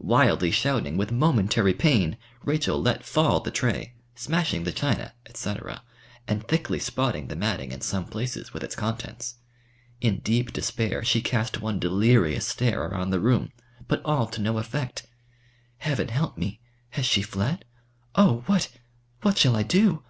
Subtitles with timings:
[0.00, 5.54] Wildly shouting with momentary pain, Rachel let fall the tray, smashing the china, &c.,
[6.26, 9.34] and thickly spotting the matting in some places with its contents.
[10.00, 13.52] In deep despair she cast one delirious stare around the room,
[13.86, 15.06] but all to no effect.
[15.76, 16.60] Heaven help me!
[16.92, 17.66] has she fled?
[18.14, 18.70] Oh, what!
[19.20, 20.02] what shall I do?